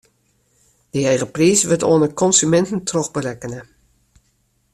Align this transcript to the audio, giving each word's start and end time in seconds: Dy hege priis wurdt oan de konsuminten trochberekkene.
Dy 0.91 1.03
hege 1.09 1.27
priis 1.35 1.61
wurdt 1.69 1.87
oan 1.91 2.03
de 2.03 2.09
konsuminten 2.21 2.81
trochberekkene. 2.89 3.61